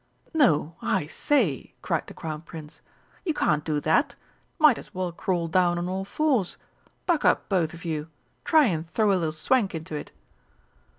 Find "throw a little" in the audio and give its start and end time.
8.89-9.31